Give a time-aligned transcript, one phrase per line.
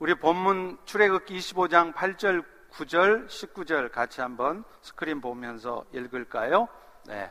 [0.00, 6.68] 우리 본문 출애굽기 25장 8절, 9절, 19절 같이 한번 스크린 보면서 읽을까요?
[7.06, 7.30] 네.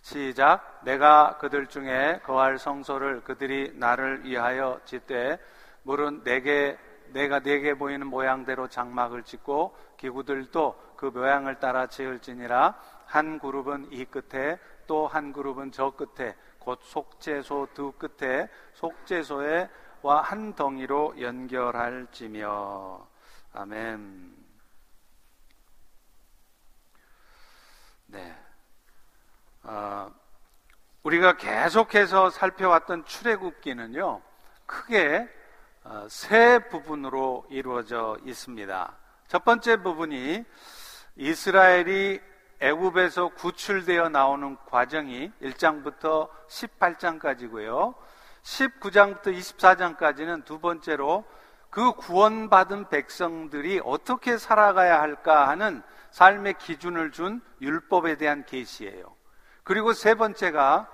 [0.00, 0.80] 시작.
[0.84, 5.38] 내가 그들 중에 거할 성소를 그들이 나를 위하여 짓되
[5.82, 6.78] 물은 내게
[7.08, 12.74] 내가 내게 보이는 모양대로 장막을 짓고 기구들도 그 모양을 따라 지을지니라
[13.04, 19.68] 한 그룹은 이 끝에 또 한 그룹은 저 끝에 곧 속죄소 두 끝에 속죄소에와
[20.10, 23.06] 한 덩이로 연결할지며
[23.52, 24.32] 아멘.
[28.06, 28.36] 네.
[29.62, 30.10] 어,
[31.04, 34.20] 우리가 계속해서 살펴왔던 출애굽기는요
[34.66, 35.28] 크게
[35.84, 38.96] 어, 세 부분으로 이루어져 있습니다.
[39.28, 40.44] 첫 번째 부분이
[41.16, 42.20] 이스라엘이
[42.60, 47.94] 애굽에서 구출되어 나오는 과정이 1장부터 18장까지고요.
[48.42, 51.24] 19장부터 24장까지는 두 번째로
[51.70, 59.16] 그 구원받은 백성들이 어떻게 살아가야 할까 하는 삶의 기준을 준 율법에 대한 계시예요.
[59.64, 60.88] 그리고 세 번째가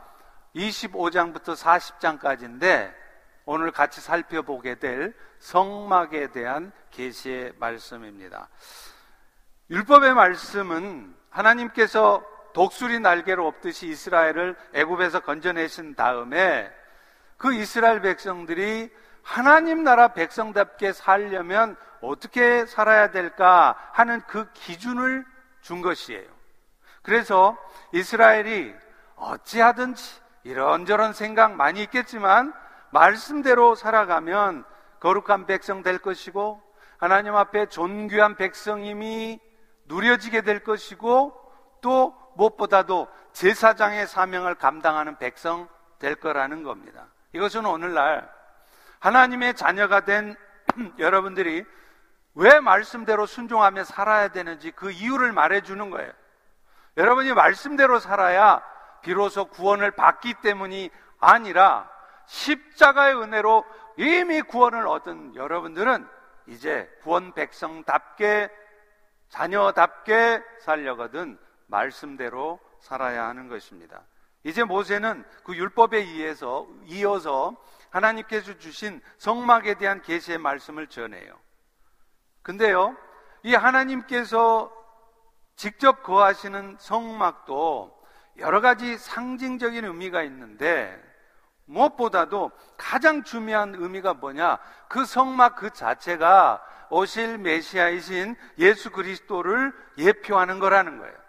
[0.55, 2.95] 25장부터 40장까지인데
[3.45, 8.49] 오늘 같이 살펴보게 될 성막에 대한 계시의 말씀입니다.
[9.71, 16.73] 율법의 말씀은 하나님께서 독수리 날개로 없듯이 이스라엘을 애굽에서 건져내신 다음에
[17.39, 18.91] 그 이스라엘 백성들이
[19.22, 25.25] 하나님 나라 백성답게 살려면 어떻게 살아야 될까 하는 그 기준을
[25.61, 26.28] 준 것이에요.
[27.03, 27.56] 그래서
[27.92, 28.75] 이스라엘이
[29.16, 32.53] 어찌하든지 이런저런 생각 많이 있겠지만
[32.91, 34.64] 말씀대로 살아가면
[35.00, 36.62] 거룩한 백성 될 것이고
[36.98, 39.41] 하나님 앞에 존귀한 백성임이
[39.86, 41.34] 누려지게 될 것이고
[41.81, 47.06] 또 무엇보다도 제사장의 사명을 감당하는 백성 될 거라는 겁니다.
[47.33, 48.31] 이것은 오늘날
[49.01, 50.37] 하나님의 자녀가 된
[50.98, 51.65] 여러분들이
[52.34, 56.12] 왜 말씀대로 순종하며 살아야 되는지 그 이유를 말해주는 거예요.
[56.97, 58.62] 여러분이 말씀대로 살아야
[59.03, 60.91] 비로소 구원을 받기 때문이
[61.21, 61.89] 아니라
[62.27, 63.65] 십자가의 은혜로
[63.97, 66.06] 이미 구원을 얻은 여러분들은
[66.47, 68.50] 이제 구원 백성답게
[69.28, 74.03] 자녀답게 살려거든 말씀대로 살아야 하는 것입니다.
[74.48, 77.54] 이제 모세는 그 율법에 의해서 이어서
[77.91, 81.38] 하나님께서 주신 성막에 대한 계시의 말씀을 전해요.
[82.41, 82.97] 근데요,
[83.42, 84.72] 이 하나님께서
[85.54, 87.94] 직접 거하시는 성막도
[88.38, 90.98] 여러 가지 상징적인 의미가 있는데
[91.66, 94.59] 무엇보다도 가장 중요한 의미가 뭐냐?
[94.88, 101.28] 그 성막 그 자체가 오실 메시아이신 예수 그리스도를 예표하는 거라는 거예요.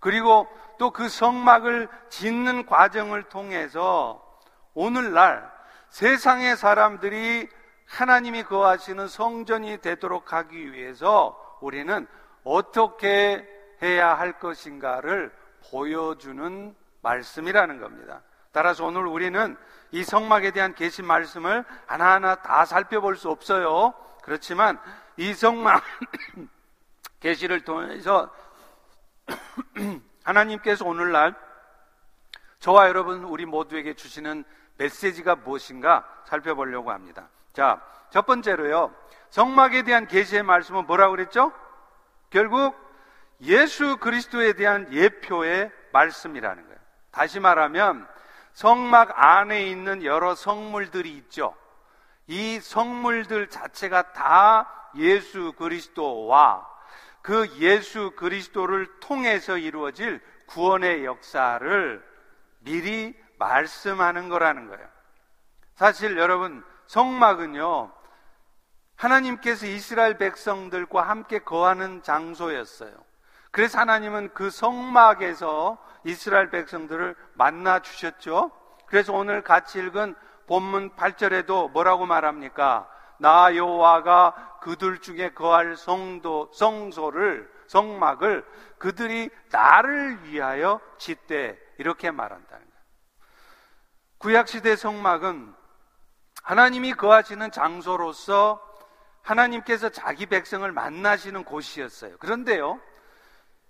[0.00, 0.48] 그리고
[0.82, 4.20] 또 그 성막을 짓는 과정을 통해서
[4.74, 5.48] 오늘날
[5.90, 7.48] 세상의 사람들이
[7.86, 12.08] 하나님이 거하시는 성전이 되도록 하기 위해서 우리는
[12.42, 13.48] 어떻게
[13.80, 15.32] 해야 할 것인가를
[15.70, 18.22] 보여주는 말씀이라는 겁니다.
[18.50, 19.56] 따라서 오늘 우리는
[19.92, 23.94] 이 성막에 대한 계신 말씀을 하나하나 다 살펴볼 수 없어요.
[24.24, 24.80] 그렇지만
[25.16, 25.80] 이 성막
[27.20, 28.32] 계시를 통해서
[30.24, 31.34] 하나님께서 오늘날
[32.60, 34.44] 저와 여러분 우리 모두에게 주시는
[34.76, 37.28] 메시지가 무엇인가 살펴보려고 합니다.
[37.52, 38.94] 자, 첫 번째로요.
[39.30, 41.52] 성막에 대한 계시의 말씀은 뭐라고 그랬죠?
[42.30, 42.76] 결국
[43.42, 46.78] 예수 그리스도에 대한 예표의 말씀이라는 거예요.
[47.10, 48.06] 다시 말하면
[48.54, 51.54] 성막 안에 있는 여러 성물들이 있죠.
[52.26, 56.71] 이 성물들 자체가 다 예수 그리스도와
[57.22, 62.04] 그 예수 그리스도를 통해서 이루어질 구원의 역사를
[62.58, 64.86] 미리 말씀하는 거라는 거예요.
[65.74, 67.92] 사실 여러분, 성막은요,
[68.96, 72.92] 하나님께서 이스라엘 백성들과 함께 거하는 장소였어요.
[73.50, 78.50] 그래서 하나님은 그 성막에서 이스라엘 백성들을 만나 주셨죠.
[78.86, 80.14] 그래서 오늘 같이 읽은
[80.46, 82.88] 본문 8절에도 뭐라고 말합니까?
[83.22, 88.44] 나 여호와가 그들 중에 거할 성도 성소를 성막을
[88.78, 92.66] 그들이 나를 위하여 짓되 이렇게 말한다는.
[94.18, 95.54] 구약 시대 성막은
[96.42, 98.60] 하나님이 거하시는 장소로서
[99.22, 102.18] 하나님께서 자기 백성을 만나시는 곳이었어요.
[102.18, 102.80] 그런데요.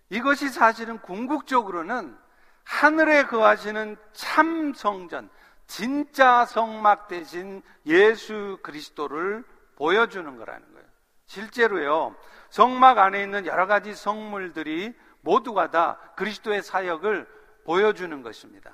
[0.09, 2.17] 이것이 사실은 궁극적으로는
[2.65, 5.29] 하늘에 거하시는 참 성전,
[5.67, 9.45] 진짜 성막 대신 예수 그리스도를
[9.77, 10.87] 보여주는 거라는 거예요.
[11.27, 12.15] 실제로요,
[12.51, 17.27] 성막 안에 있는 여러 가지 성물들이 모두가 다 그리스도의 사역을
[17.65, 18.73] 보여주는 것입니다.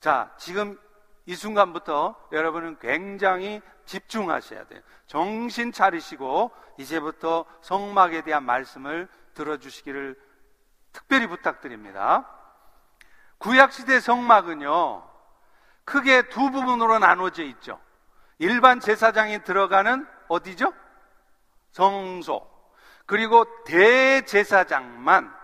[0.00, 0.78] 자, 지금
[1.26, 4.80] 이 순간부터 여러분은 굉장히 집중하셔야 돼요.
[5.06, 10.16] 정신 차리시고 이제부터 성막에 대한 말씀을 들어주시기를
[10.92, 12.28] 특별히 부탁드립니다.
[13.38, 15.07] 구약시대 성막은요,
[15.88, 17.80] 크게 두 부분으로 나눠져 있죠.
[18.38, 20.74] 일반 제사장이 들어가는 어디죠?
[21.72, 22.46] 성소.
[23.06, 25.34] 그리고 대제사장만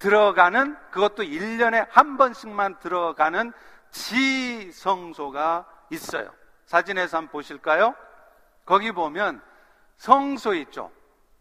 [0.00, 3.52] 들어가는 그것도 1년에 한 번씩만 들어가는
[3.92, 6.34] 지성소가 있어요.
[6.66, 7.94] 사진에서 한번 보실까요?
[8.66, 9.40] 거기 보면
[9.98, 10.90] 성소 있죠.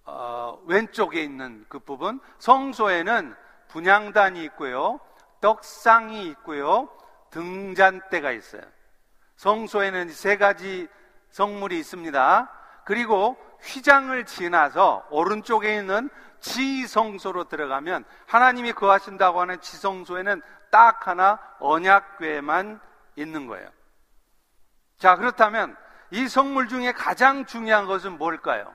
[0.06, 2.20] 어, 왼쪽에 있는 그 부분.
[2.38, 3.36] 성소에는
[3.70, 5.00] 분양단이 있고요.
[5.42, 6.90] 떡상이 있고요.
[7.34, 8.62] 등잔대가 있어요.
[9.38, 10.88] 성소에는 세 가지
[11.32, 12.50] 성물이 있습니다.
[12.86, 16.10] 그리고 휘장을 지나서 오른쪽에 있는
[16.40, 22.80] 지성소로 들어가면 하나님이 거하신다고 하는 지성소에는 딱 하나 언약궤만
[23.16, 23.70] 있는 거예요.
[24.98, 25.76] 자, 그렇다면
[26.12, 28.74] 이 성물 중에 가장 중요한 것은 뭘까요?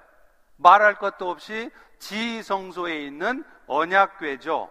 [0.57, 1.71] 말할 것도 없이
[2.01, 4.71] 지성소에 있는 언약궤죠.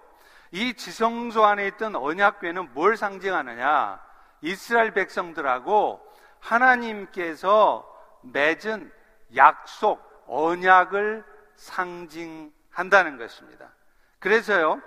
[0.51, 4.01] 이 지성소 안에 있던 언약궤는 뭘 상징하느냐?
[4.41, 6.01] 이스라엘 백성들하고
[6.39, 7.85] 하나님께서
[8.23, 8.91] 맺은
[9.35, 11.23] 약속, 언약을
[11.55, 13.73] 상징한다는 것입니다.
[14.19, 14.81] 그래서요,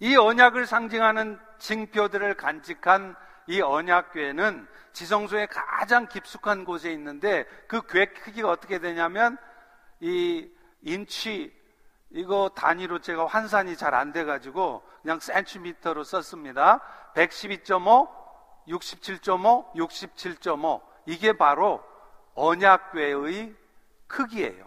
[0.00, 8.50] 이 언약을 상징하는 징표들을 간직한 이 언약궤는 지성소의 가장 깊숙한 곳에 있는데 그 궤 크기가
[8.50, 9.36] 어떻게 되냐면
[10.00, 10.50] 이
[10.82, 11.52] 인치
[12.14, 16.80] 이거 단위로 제가 환산이 잘 안 돼가지고 그냥 센티미터로 썼습니다.
[17.14, 18.08] 112.5,
[18.68, 21.82] 67.5, 67.5 이게 바로
[22.34, 23.54] 언약궤의
[24.06, 24.66] 크기예요.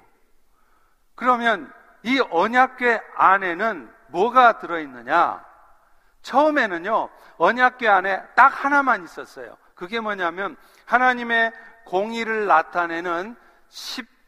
[1.15, 1.73] 그러면
[2.03, 5.43] 이 언약궤 안에는 뭐가 들어있느냐?
[6.21, 9.57] 처음에는요, 언약궤 안에 딱 하나만 있었어요.
[9.75, 11.53] 그게 뭐냐면, 하나님의
[11.85, 13.35] 공의를 나타내는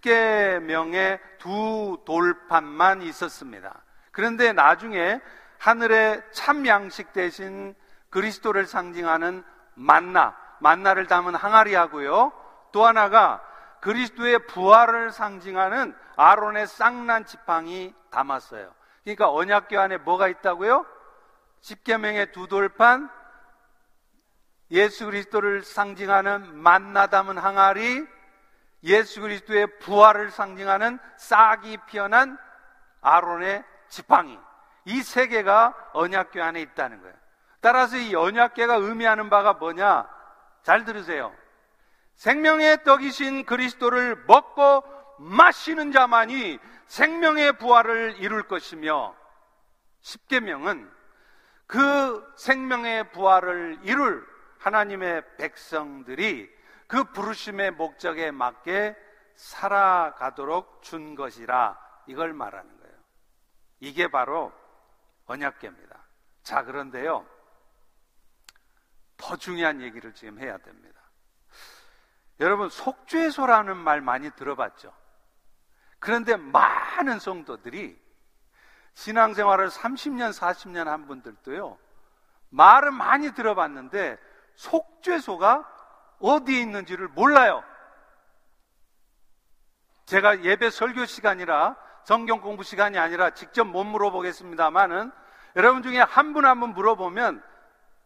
[0.01, 3.81] 10개명의 두 돌판만 있었습니다.
[4.11, 5.21] 그런데 나중에
[5.57, 7.75] 하늘의 참 양식 대신
[8.09, 9.43] 그리스도를 상징하는
[9.75, 12.31] 만나, 만나를 담은 항아리하고요.
[12.71, 13.41] 또 하나가
[13.81, 18.73] 그리스도의 부활을 상징하는 아론의 쌍난 지팡이 담았어요.
[19.03, 20.85] 그러니까 언약궤 안에 뭐가 있다고요?
[21.61, 23.09] 십계명의 두 돌판,
[24.71, 28.05] 예수 그리스도를 상징하는 만나 담은 항아리,
[28.83, 32.37] 예수 그리스도의 부활을 상징하는 싹이 피어난
[33.01, 34.37] 아론의 지팡이.
[34.85, 37.15] 이 세 개가 언약궤 안에 있다는 거예요.
[37.61, 40.07] 따라서 이 언약궤가 의미하는 바가 뭐냐?
[40.63, 41.33] 잘 들으세요.
[42.15, 44.83] 생명의 떡이신 그리스도를 먹고
[45.19, 49.15] 마시는 자만이 생명의 부활을 이룰 것이며
[50.01, 50.89] 십계명은
[51.67, 54.25] 그 생명의 부활을 이룰
[54.59, 56.49] 하나님의 백성들이
[56.89, 58.97] 그 부르심의 목적에 맞게
[59.35, 62.95] 살아가도록 준 것이라 이걸 말하는 거예요.
[63.79, 64.51] 이게 바로
[65.27, 66.03] 언약계입니다.
[66.41, 67.27] 자, 그런데요.
[69.17, 70.99] 더 중요한 얘기를 지금 해야 됩니다.
[72.39, 74.91] 여러분, 속죄소라는 말 많이 들어봤죠?
[75.99, 78.01] 그런데 많은 성도들이
[78.95, 81.77] 신앙생활을 30년, 40년 한 분들도요,
[82.49, 84.17] 말은 많이 들어봤는데,
[84.55, 85.78] 속죄소가
[86.19, 87.63] 어디에 있는지를 몰라요.
[90.05, 95.11] 제가 예배 설교 시간이라 성경 공부 시간이 아니라 직접 못 물어보겠습니다만은
[95.55, 97.43] 여러분 중에 한 분 한분 물어보면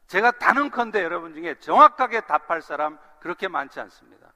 [0.07, 4.33] 제가 다는컨대 여러분 중에 정확하게 답할 사람 그렇게 많지 않습니다.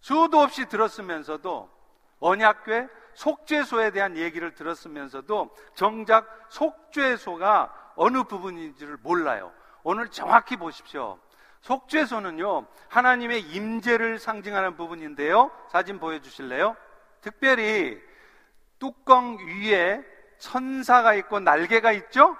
[0.00, 1.70] 수도 없이 들었으면서도
[2.20, 9.52] 언약궤 속죄소에 대한 얘기를 들었으면서도 정작 속죄소가 어느 부분인지를 몰라요.
[9.82, 11.18] 오늘 정확히 보십시오.
[11.64, 15.50] 속죄소는요 하나님의 임재를 상징하는 부분인데요.
[15.70, 16.76] 사진 보여주실래요?
[17.22, 17.98] 특별히
[18.78, 20.04] 뚜껑 위에
[20.38, 22.36] 천사가 있고 날개가 있죠?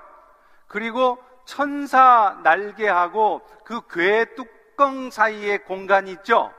[0.69, 6.53] 그리고 천사 날개하고 그 괴 뚜껑 사이에 공간이 있죠?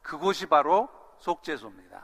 [0.00, 0.88] 그곳이 바로
[1.18, 2.02] 속죄소입니다.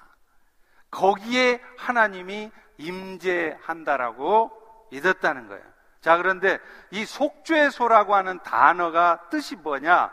[0.91, 4.51] 거기에 하나님이 임재한다라고
[4.91, 5.65] 믿었다는 거예요.
[6.05, 6.59] 자, 그런데
[6.91, 10.13] 이 속죄소라고 하는 단어가 뜻이 뭐냐?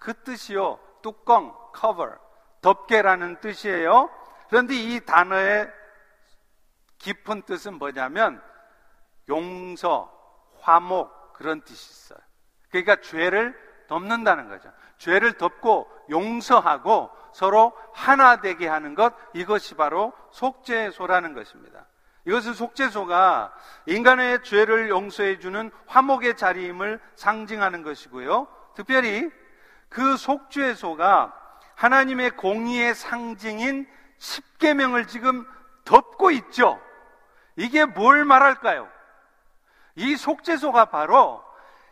[0.00, 0.80] 그 뜻이요.
[1.02, 2.16] 뚜껑, cover,
[2.62, 4.10] 덮개라는 뜻이에요.
[4.48, 5.70] 그런데 이 단어의
[6.98, 8.42] 깊은 뜻은 뭐냐면
[9.28, 10.12] 용서,
[10.62, 12.18] 화목 그런 뜻이 있어요.
[12.70, 13.56] 그러니까 죄를
[13.86, 14.72] 덮는다는 거죠.
[14.98, 21.86] 죄를 덮고 용서하고 서로 하나 되게 하는 것 이것이 바로 속죄소라는 것입니다.
[22.26, 23.52] 이것은 속죄소가
[23.86, 28.46] 인간의 죄를 용서해 주는 화목의 자리임을 상징하는 것이고요.
[28.74, 29.30] 특별히
[29.88, 31.34] 그 속죄소가
[31.74, 35.46] 하나님의 공의의 상징인 십계명을 지금
[35.84, 36.80] 덮고 있죠.
[37.56, 38.88] 이게 뭘 말할까요?
[39.96, 41.42] 이 속죄소가 바로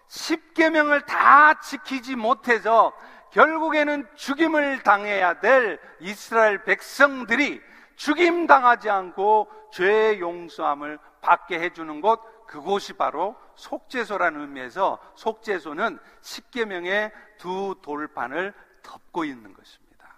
[0.09, 2.93] 십계명을 다 지키지 못해서
[3.33, 7.61] 결국에는 죽임을 당해야 될 이스라엘 백성들이
[7.99, 17.75] 죽임 당하지 않고 죄의 용서함을 받게 해주는 곳 그곳이 바로 속죄소라는 의미에서 속죄소는 십계명의 두
[17.83, 20.15] 돌판을 덮고 있는 것입니다.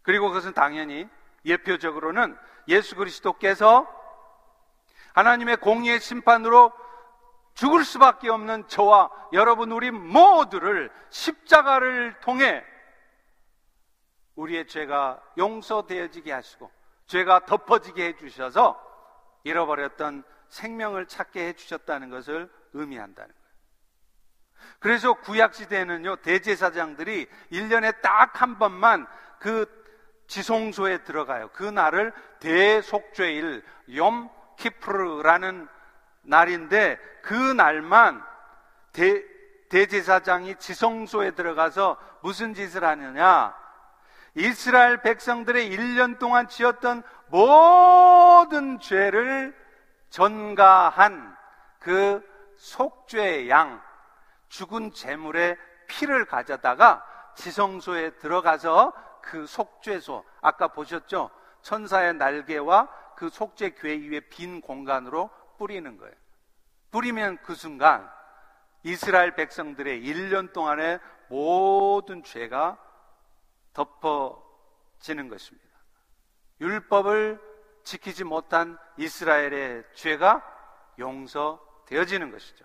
[0.00, 1.06] 그리고 그것은 당연히
[1.44, 2.36] 예표적으로는
[2.68, 3.86] 예수 그리스도께서
[5.12, 6.72] 하나님의 공의의 심판으로
[7.52, 12.64] 죽을 수밖에 없는 저와 여러분 우리 모두를 십자가를 통해
[14.40, 16.70] 우리의 죄가 용서되어지게 하시고
[17.06, 18.80] 죄가 덮어지게 해주셔서
[19.44, 23.40] 잃어버렸던 생명을 찾게 해주셨다는 것을 의미한다는 거예요.
[24.78, 29.06] 그래서 구약시대에는요, 대제사장들이 1년에 딱 한 번만
[29.38, 29.66] 그
[30.26, 31.50] 지성소에 들어가요.
[31.52, 33.64] 그 날을 대속죄일,
[33.96, 35.68] 염 키프르라는
[36.22, 38.22] 날인데 그 날만
[38.92, 39.24] 대,
[39.68, 43.59] 대제사장이 지성소에 들어가서 무슨 짓을 하느냐?
[44.40, 49.54] 이스라엘 백성들의 1년 동안 지었던 모든 죄를
[50.08, 51.36] 전가한
[51.78, 52.22] 그
[52.56, 53.82] 속죄의 양,
[54.48, 57.04] 죽은 재물의 피를 가져다가
[57.34, 61.30] 지성소에 들어가서 그 속죄소, 아까 보셨죠?
[61.60, 65.28] 천사의 날개와 그 속죄 괴 위에 빈 공간으로
[65.58, 66.14] 뿌리는 거예요.
[66.90, 68.10] 뿌리면 그 순간
[68.84, 72.78] 이스라엘 백성들의 1년 동안의 모든 죄가
[73.72, 75.68] 덮어지는 것입니다.
[76.60, 77.40] 율법을
[77.84, 80.44] 지키지 못한 이스라엘의 죄가
[80.98, 82.64] 용서되어지는 것이죠.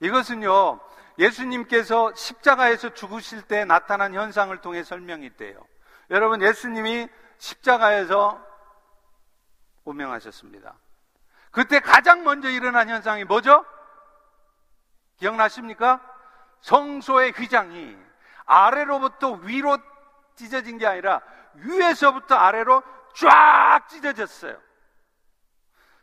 [0.00, 0.80] 이것은요,
[1.18, 5.64] 예수님께서 십자가에서 죽으실 때 나타난 현상을 통해 설명이 돼요.
[6.10, 7.08] 여러분, 예수님이
[7.38, 8.44] 십자가에서
[9.84, 10.76] 운명하셨습니다.
[11.50, 13.64] 그때 가장 먼저 일어난 현상이 뭐죠?
[15.18, 16.00] 기억나십니까?
[16.60, 17.96] 성소의 휘장이
[18.46, 19.78] 아래로부터 위로
[20.34, 21.20] 찢어진 게 아니라
[21.54, 22.82] 위에서부터 아래로
[23.14, 24.60] 쫙 찢어졌어요.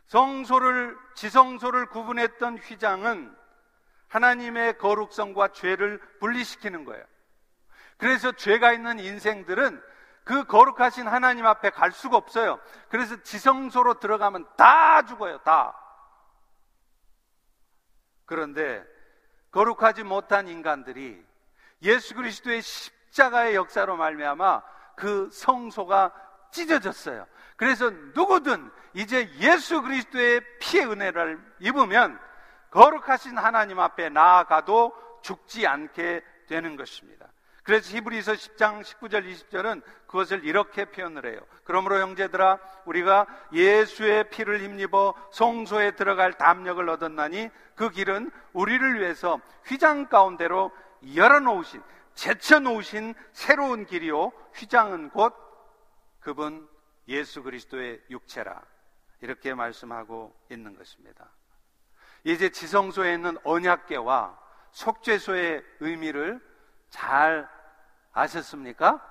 [0.06, 3.34] 성소를, 지성소를 구분했던 휘장은
[4.08, 7.04] 하나님의 거룩성과 죄를 분리시키는 거예요.
[7.96, 9.82] 그래서 죄가 있는 인생들은
[10.24, 12.60] 그 거룩하신 하나님 앞에 갈 수가 없어요.
[12.88, 15.74] 그래서 지성소로 들어가면 다 죽어요, 다.
[18.24, 18.84] 그런데
[19.50, 21.24] 거룩하지 못한 인간들이
[21.82, 24.62] 예수 그리스도의 십자가의 역사로 말미암아
[24.96, 26.12] 그 성소가
[26.50, 27.26] 찢어졌어요.
[27.56, 32.18] 그래서 누구든 이제 예수 그리스도의 피의 은혜를 입으면
[32.70, 37.26] 거룩하신 하나님 앞에 나아가도 죽지 않게 되는 것입니다.
[37.62, 41.40] 그래서 히브리서 10장 19절 20절은 그것을 이렇게 표현을 해요.
[41.64, 50.08] 그러므로 형제들아 우리가 예수의 피를 힘입어 성소에 들어갈 담력을 얻었나니 그 길은 우리를 위해서 휘장
[50.08, 50.72] 가운데로
[51.14, 51.82] 열어놓으신
[52.14, 55.34] 제쳐놓으신 새로운 길이요 휘장은 곧
[56.20, 56.68] 그분
[57.08, 58.62] 예수 그리스도의 육체라
[59.20, 61.30] 이렇게 말씀하고 있는 것입니다.
[62.24, 64.38] 이제 지성소에 있는 언약계와
[64.70, 66.40] 속죄소의 의미를
[66.90, 67.48] 잘
[68.12, 69.08] 아셨습니까?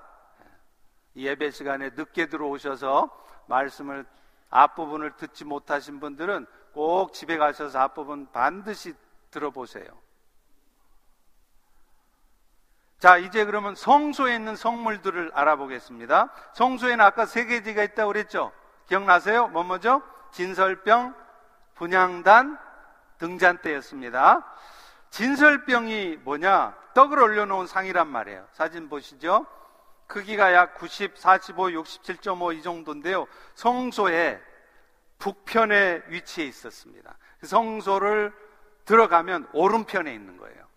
[1.16, 3.10] 예배 시간에 늦게 들어오셔서
[3.46, 4.06] 말씀을
[4.48, 8.94] 앞부분을 듣지 못하신 분들은 꼭 집에 가셔서 앞부분 반드시
[9.30, 9.84] 들어보세요.
[13.02, 16.32] 자, 이제 그러면 성소에 있는 성물들을 알아보겠습니다.
[16.52, 18.52] 성소에는 아까 세 개지가 있다고 그랬죠?
[18.86, 19.48] 기억나세요?
[19.48, 20.02] 뭐 뭐죠?
[20.30, 21.12] 진설병,
[21.74, 22.56] 분양단,
[23.18, 24.46] 등잔대였습니다.
[25.10, 26.76] 진설병이 뭐냐?
[26.94, 28.46] 떡을 올려놓은 상이란 말이에요.
[28.52, 29.46] 사진 보시죠.
[30.06, 33.26] 크기가 약 90, 45, 67.5 이 정도인데요.
[33.56, 34.40] 성소의
[35.18, 37.18] 북편에 위치해 있었습니다.
[37.42, 38.32] 성소를
[38.84, 40.71] 들어가면 오른편에 있는 거예요.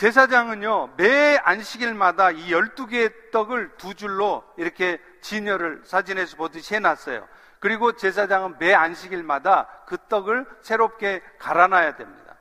[0.00, 7.28] 제사장은요, 매 안식일마다 이 12개의 떡을 두 줄로 이렇게 진열을 사진에서 보듯이 해놨어요.
[7.58, 12.34] 그리고 제사장은 매 안식일마다 그 떡을 새롭게 갈아놔야 됩니다.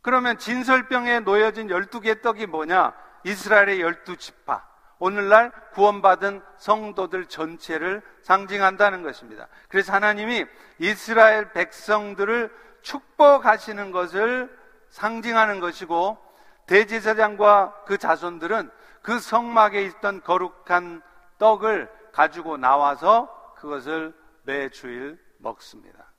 [0.00, 2.94] 그러면 진설병에 놓여진 12개의 떡이 뭐냐?
[3.24, 4.62] 이스라엘의 12지파.
[5.00, 9.48] 오늘날 구원받은 성도들 전체를 상징한다는 것입니다.
[9.68, 10.46] 그래서 하나님이
[10.78, 14.58] 이스라엘 백성들을 축복하시는 것을
[14.88, 16.29] 상징하는 것이고
[16.70, 18.70] 대제사장과 그 자손들은
[19.02, 21.02] 그 성막에 있던 거룩한
[21.38, 26.12] 떡을 가지고 나와서 그것을 매주일 먹습니다.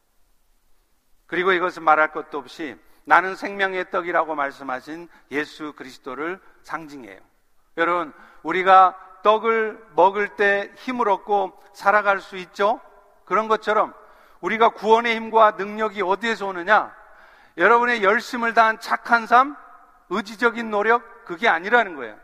[1.25, 7.19] 그리고 이것은 말할 것도 없이 나는 생명의 떡이라고 말씀하신 예수 그리스도를 상징해요.
[7.77, 12.81] 여러분, 우리가 떡을 먹을 때 힘을 얻고 살아갈 수 있죠?
[13.23, 13.93] 그런 것처럼
[14.41, 16.93] 우리가 구원의 힘과 능력이 어디에서 오느냐?
[17.57, 19.55] 여러분의 열심을 다한 착한 삶,
[20.11, 22.19] 의지적인 노력, 그게 아니라는 거예요.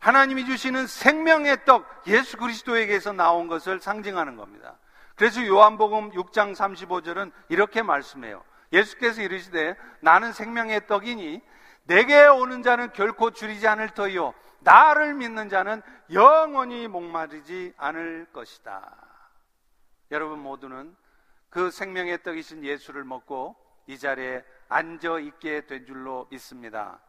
[0.00, 4.76] 하나님이 주시는 생명의 떡, 예수 그리스도에게서 나온 것을 상징하는 겁니다.
[5.14, 8.42] 그래서 요한복음 6장 35절은 이렇게 말씀해요.
[8.72, 11.42] 예수께서 이르시되 나는 생명의 떡이니
[11.84, 15.82] 내게 오는 자는 결코 줄이지 않을 터이요 나를 믿는 자는
[16.12, 18.94] 영원히 목마르지 않을 것이다.
[20.10, 20.94] 여러분 모두는
[21.50, 23.56] 그 생명의 떡이신 예수를 먹고
[23.86, 27.00] 이 자리에 앉아 있게 된 줄로 믿습니다.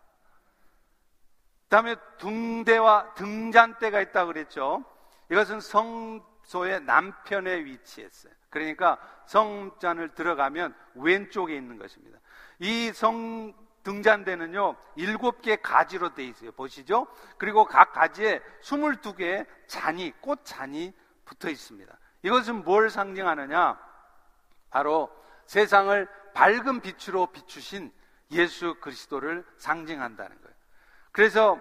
[1.69, 4.83] 다음에 등대와 등잔대가 있다 그랬죠.
[5.31, 8.33] 이것은 성소의 남편에 위치했어요.
[8.49, 8.97] 그러니까
[9.27, 12.19] 성잔을 들어가면 왼쪽에 있는 것입니다.
[12.59, 16.51] 이 성 등잔대는요, 일곱 개 가지로 되어 있어요.
[16.51, 17.07] 보시죠?
[17.37, 20.93] 그리고 각 가지에 22개의 잔이, 꽃잔이
[21.25, 21.97] 붙어 있습니다.
[22.23, 23.79] 이것은 뭘 상징하느냐?
[24.69, 25.09] 바로
[25.45, 27.91] 세상을 밝은 빛으로 비추신
[28.31, 30.48] 예수 그리스도를 상징한다는 거예요.
[31.11, 31.59] 그래서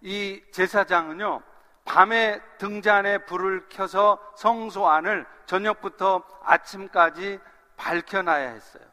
[0.00, 1.42] 이 제사장은요,
[1.84, 7.38] 밤에 등잔에 불을 켜서 성소 안을 저녁부터 아침까지
[7.76, 8.84] 밝혀놔야 했어요.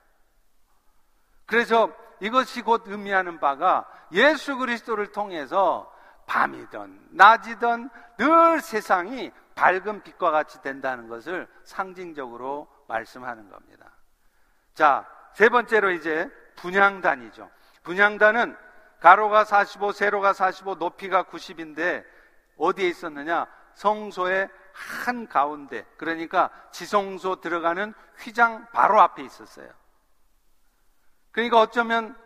[1.46, 5.92] 그래서 이것이 곧 의미하는 바가 예수 그리스도를 통해서
[6.26, 13.92] 밤이든 낮이든 늘 세상이 밝은 빛과 같이 된다는 것을 상징적으로 말씀하는 겁니다.
[14.74, 17.50] 자, 세 번째로 이제 분향단이죠.
[17.84, 18.56] 분향단은
[19.04, 22.06] 가로가 45, 세로가 45, 높이가 90인데
[22.58, 23.46] 어디에 있었느냐?
[23.74, 29.70] 성소의 한 가운데, 그러니까 지성소 들어가는 휘장 바로 앞에 있었어요.
[31.32, 32.18] 그러니까 어쩌면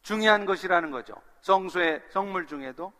[0.00, 1.20] 중요한 것이라는 거죠.
[1.42, 2.94] 성소의 성물 중에도.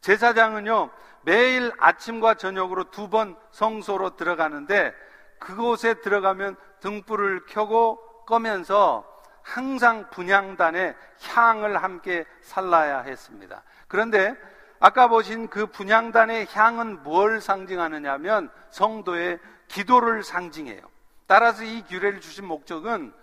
[0.00, 0.90] 제사장은요,
[1.24, 4.94] 매일 아침과 저녁으로 두 번 성소로 들어가는데
[5.40, 9.04] 그곳에 들어가면 등불을 켜고 꺼면서
[9.46, 13.62] 항상 분향단에 향을 함께 살라야 했습니다.
[13.86, 14.34] 그런데
[14.80, 20.82] 아까 보신 그 분향단의 향은 뭘 상징하느냐면 성도의 기도를 상징해요.
[21.28, 23.14] 따라서 이 규례를 주신 목적은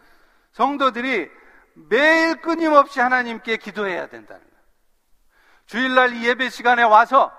[0.53, 1.29] 성도들이
[1.89, 4.63] 매일 끊임없이 하나님께 기도해야 된다는 거예요.
[5.65, 7.33] 주일날 이 예배 시간에 와서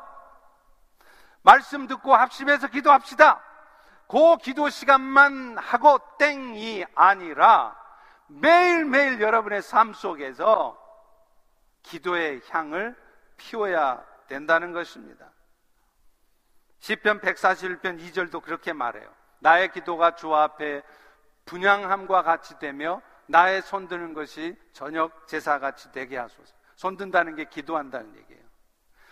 [1.40, 3.42] 말씀 듣고 합심해서 기도합시다.
[4.08, 7.83] 그 기도 시간만 하고 땡이 아니라
[8.26, 10.80] 매일매일 여러분의 삶 속에서
[11.82, 12.96] 기도의 향을
[13.36, 15.30] 피워야 된다는 것입니다.
[16.80, 19.12] 시편 141편 2절도 그렇게 말해요.
[19.40, 20.82] 나의 기도가 주 앞에
[21.44, 26.54] 분양함과 같이 되며 나의 손드는 것이 저녁 제사 같이 되게 하소서.
[26.76, 28.42] 손든다는 게 기도한다는 얘기예요.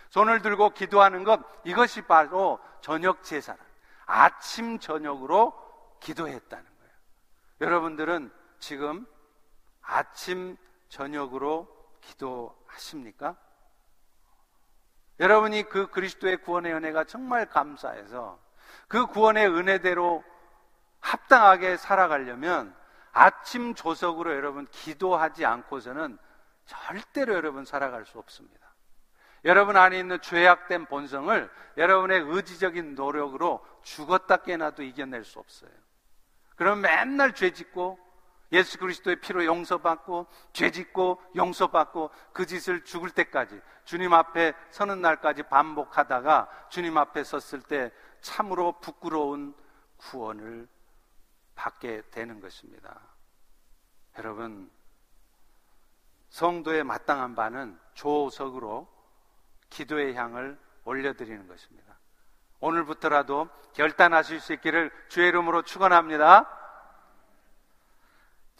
[0.09, 3.57] 손을 들고 기도하는 것 이것이 바로 저녁 제사라.
[4.05, 5.53] 아침 저녁으로
[5.99, 6.93] 기도했다는 거예요.
[7.61, 8.31] 여러분들은
[8.63, 9.05] 지금
[9.81, 10.55] 아침
[10.87, 11.67] 저녁으로
[11.99, 13.35] 기도하십니까?
[15.19, 18.39] 여러분이 그 그리스도의 구원의 은혜가 정말 감사해서
[18.87, 20.23] 그 구원의 은혜대로
[21.01, 22.73] 합당하게 살아가려면
[23.11, 26.17] 아침 조석으로 여러분 기도하지 않고서는
[26.65, 28.73] 절대로 여러분 살아갈 수 없습니다.
[29.43, 35.71] 여러분 안에 있는 죄악된 본성을 여러분의 의지적인 노력으로 죽었다 깨나도 이겨낼 수 없어요.
[36.55, 38.12] 그럼 맨날 죄 짓고
[38.53, 45.43] 예수 그리스도의 피로 용서받고 죄 짓고 용서받고 그 짓을 죽을 때까지 주님 앞에 서는 날까지
[45.43, 49.55] 반복하다가 주님 앞에 섰을 때 참으로 부끄러운
[49.97, 50.67] 구원을
[51.55, 52.99] 받게 되는 것입니다.
[54.19, 54.69] 여러분
[56.29, 58.87] 성도의 마땅한 바는 조석으로
[59.69, 61.97] 기도의 향을 올려드리는 것입니다.
[62.59, 66.62] 오늘부터라도 결단하실 수 있기를 주의 이름으로 축원합니다.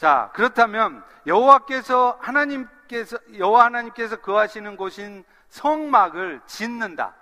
[0.04, 7.16] 자, 그렇다면 여호와께서 하나님께서 여호와 하나님께서 거하시는 곳인 성막을 짓는다.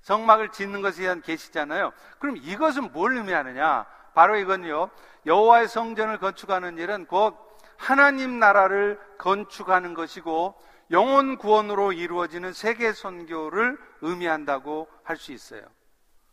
[0.00, 1.92] 성막을 짓는 것에 대한 계시잖아요.
[2.18, 3.84] 그럼 이것은 뭘 의미하느냐?
[4.14, 4.88] 바로 이건요.
[5.26, 7.36] 여호와의 성전을 건축하는 일은 곧
[7.76, 10.54] 하나님 나라를 건축하는 것이고
[10.92, 15.60] 영혼 구원으로 이루어지는 세계 선교를 의미한다고 할 수 있어요.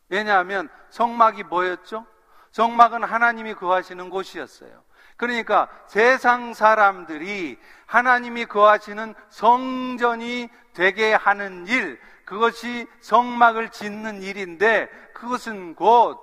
[0.08, 2.06] 왜냐하면 성막이 뭐였죠?
[2.52, 4.84] 성막은 하나님이 거하시는 곳이었어요.
[5.18, 16.20] 그러니까 세상 사람들이 하나님이 거하시는 성전이 되게 하는 일, 그것이 성막을 짓는 일인데 그것은 곧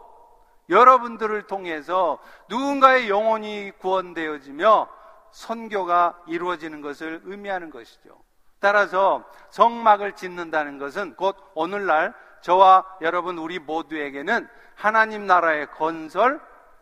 [0.68, 4.88] 여러분들을 통해서 누군가의 영혼이 구원되어지며
[5.32, 8.18] 선교가 이루어지는 것을 의미하는 것이죠.
[8.60, 16.40] 따라서 성막을 짓는다는 것은 곧 오늘날 저와 여러분 우리 모두에게는 하나님 나라의 건설,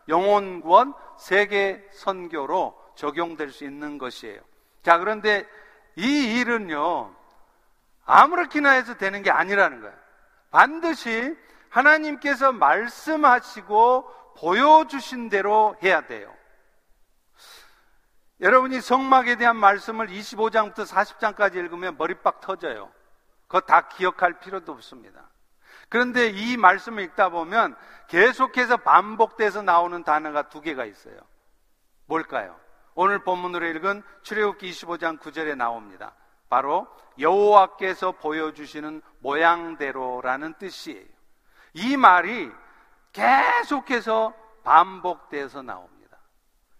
[0.08, 4.40] 영혼 구원, 세계 선교로 적용될 수 있는 것이에요.
[4.82, 5.46] 자, 그런데
[5.96, 7.14] 이 일은요,
[8.04, 9.96] 아무렇게나 해서 되는 게 아니라는 거예요.
[10.50, 11.36] 반드시
[11.70, 16.32] 하나님께서 말씀하시고 보여주신 대로 해야 돼요.
[18.40, 22.92] 여러분이 성막에 대한 말씀을 25장부터 40장까지 읽으면 머리빡 터져요.
[23.46, 25.30] 그거 다 기억할 필요도 없습니다.
[25.88, 27.76] 그런데 이 말씀을 읽다 보면
[28.08, 31.16] 계속해서 반복돼서 나오는 단어가 두 개가 있어요.
[32.06, 32.56] 뭘까요?
[32.94, 36.14] 오늘 본문으로 읽은 출애굽기 25장 9절에 나옵니다.
[36.48, 36.86] 바로
[37.18, 41.06] 여호와께서 보여주시는 모양대로라는 뜻이에요.
[41.74, 42.50] 이 말이
[43.12, 46.18] 계속해서 반복돼서 나옵니다.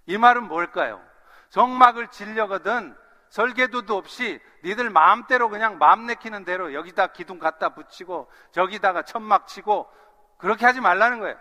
[0.06, 1.02] 이 말은 뭘까요?
[1.50, 2.96] 정막을 질려거든
[3.30, 9.90] 설계도도 없이 니들 마음대로 그냥 마음 내키는 대로 여기다 기둥 갖다 붙이고 저기다가 천막 치고
[10.38, 11.36] 그렇게 하지 말라는 거예요.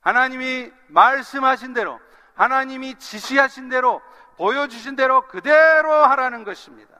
[0.00, 2.00] 하나님이 말씀하신 대로
[2.34, 4.00] 하나님이 지시하신 대로
[4.36, 6.92] 보여주신 대로 그대로 하라는 것입니다.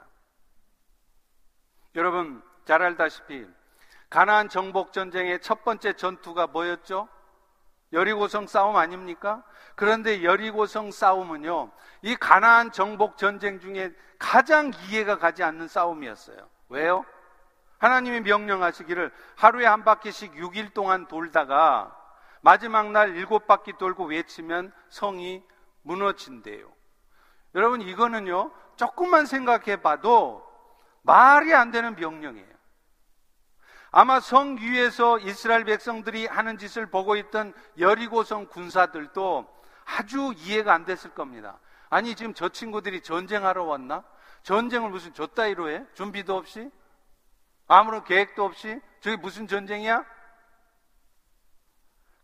[1.95, 3.47] 여러분 잘 알다시피
[4.09, 7.09] 가나안 정복 전쟁의 첫 번째 전투가 뭐였죠?
[7.93, 9.43] 여리고성 싸움 아닙니까?
[9.75, 11.71] 그런데 여리고성 싸움은요,
[12.03, 16.49] 이 가나안 정복 전쟁 중에 가장 이해가 가지 않는 싸움이었어요.
[16.69, 17.05] 왜요?
[17.79, 21.97] 하나님이 명령하시기를 하루에 한 바퀴씩 6일 동안 돌다가
[22.41, 25.43] 마지막 날 일곱 바퀴 돌고 외치면 성이
[25.83, 26.73] 무너진대요.
[27.55, 30.47] 여러분, 이거는요, 조금만 생각해 봐도
[31.03, 32.52] 말이 안 되는 명령이에요.
[33.95, 39.47] 아마 성 위에서 이스라엘 백성들이 하는 짓을 보고 있던 여리고성 군사들도
[39.85, 41.59] 아주 이해가 안 됐을 겁니다.
[41.91, 44.03] 아니, 지금 저 친구들이 전쟁하러 왔나?
[44.45, 45.85] 전쟁을 무슨 줬다이로 해?
[45.93, 46.71] 준비도 없이?
[47.69, 48.81] 아무런 계획도 없이?
[49.01, 50.05] 저게 무슨 전쟁이야?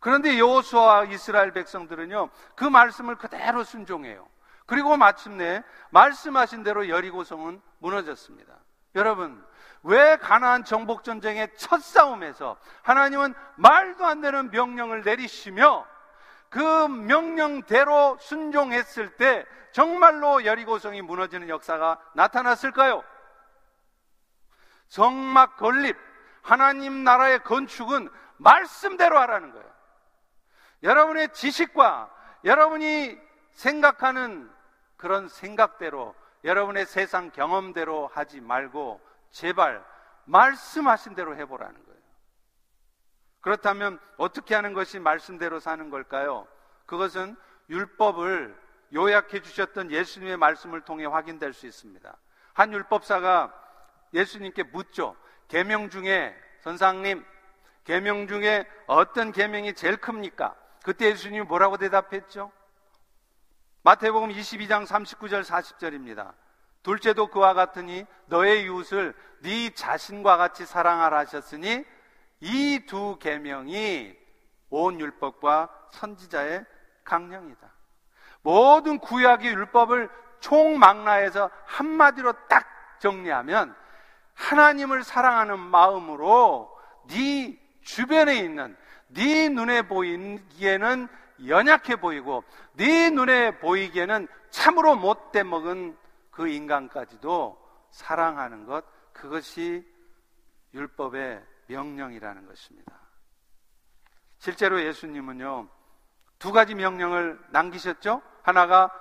[0.01, 4.27] 그런데 여호수아 이스라엘 백성들은요, 그 말씀을 그대로 순종해요.
[4.65, 8.55] 그리고 마침내 말씀하신 대로 여리고성은 무너졌습니다.
[8.95, 9.45] 여러분,
[9.83, 15.87] 왜 가나안 정복 전쟁의 첫 싸움에서 하나님은 말도 안 되는 명령을 내리시며
[16.49, 23.05] 그 명령대로 순종했을 때 정말로 여리고성이 무너지는 역사가 나타났을까요?
[24.89, 25.97] 성막 건립,
[26.43, 29.69] 하나님 나라의 건축은 말씀대로 하라는 거예요.
[30.83, 32.11] 여러분의 지식과
[32.45, 33.19] 여러분이
[33.53, 34.51] 생각하는
[34.97, 39.85] 그런 생각대로 여러분의 세상 경험대로 하지 말고 제발
[40.25, 41.99] 말씀하신 대로 해보라는 거예요.
[43.41, 46.47] 그렇다면 어떻게 하는 것이 말씀대로 사는 걸까요?
[46.87, 47.37] 그것은
[47.71, 48.57] 율법을
[48.95, 52.17] 요약해 주셨던 예수님의 말씀을 통해 확인될 수 있습니다.
[52.55, 53.53] 한 율법사가
[54.15, 55.17] 예수님께 묻죠.
[55.49, 57.25] 계명 중에 선상님,
[57.85, 60.55] 계명 중에 어떤 계명이 제일 큽니까?
[60.83, 62.51] 그때 예수님이 뭐라고 대답했죠?
[63.83, 66.33] 마태복음 22장 39절 40절입니다.
[66.83, 71.85] 둘째도 그와 같으니 너의 이웃을 네 자신과 같이 사랑하라 하셨으니
[72.41, 74.17] 이 두 계명이
[74.71, 76.65] 온 율법과 선지자의
[77.05, 77.73] 강령이다.
[78.43, 80.09] 모든 구약의 율법을
[80.41, 82.67] 총망라해서 한마디로 딱
[83.01, 83.75] 정리하면
[84.35, 86.71] 하나님을 사랑하는 마음으로
[87.09, 88.77] 네 주변에 있는
[89.09, 91.09] 네 눈에 보이기에는
[91.47, 95.97] 연약해 보이고 네 눈에 보이기에는 참으로 못돼 먹은
[96.31, 97.59] 그 인간까지도
[97.91, 99.87] 사랑하는 것, 그것이
[100.75, 102.93] 율법의 명령이라는 것입니다.
[104.39, 105.69] 실제로 예수님은요,
[106.39, 108.23] 두 가지 명령을 남기셨죠?
[108.43, 108.93] 하나가